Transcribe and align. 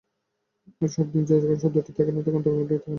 আর 0.81 0.87
যখন 1.39 1.57
শব্দটি 1.63 1.91
থাকে 1.97 2.11
না, 2.11 2.21
তখন 2.21 2.41
তরঙ্গটিও 2.43 2.75
থাকে 2.75 2.77
না। 2.77 2.89